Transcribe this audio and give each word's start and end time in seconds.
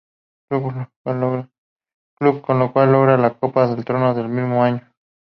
Club 0.49 0.63
con 2.41 2.61
el 2.63 2.71
cual 2.71 2.91
logra, 2.91 3.17
la 3.19 3.37
Copa 3.37 3.67
del 3.67 3.85
Trono 3.85 4.15
la 4.15 4.27
mismo 4.27 4.63
año. 4.63 4.81